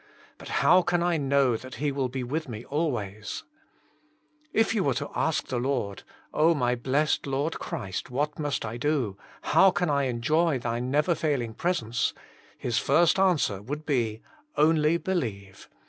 But 0.39 0.47
how 0.65 0.81
can 0.81 1.03
I 1.03 1.17
know 1.17 1.55
that 1.55 1.75
He 1.75 1.91
will 1.91 2.09
be 2.09 2.23
with 2.23 2.49
me 2.49 2.65
always?" 2.65 3.43
If 4.51 4.73
you 4.73 4.83
were 4.83 4.95
to 4.95 5.11
ask 5.13 5.43
the 5.43 5.57
52 5.57 5.57
Jesus 5.57 5.57
Himself. 5.57 5.63
Lord, 5.63 6.03
«<0h, 6.33 6.57
my 6.59 6.73
blessed 6.73 7.27
Lord 7.27 7.59
Christ, 7.59 8.09
what 8.09 8.39
must 8.39 8.65
I 8.65 8.77
do, 8.77 9.15
how 9.43 9.69
can 9.69 9.91
I 9.91 10.05
enjoy 10.05 10.57
Thy 10.57 10.79
never 10.79 11.13
failing 11.13 11.53
presence?" 11.53 12.15
His 12.57 12.79
first 12.79 13.19
an 13.19 13.35
swer 13.37 13.63
would 13.63 13.85
be, 13.85 14.23
Only 14.57 14.97
believe. 14.97 15.69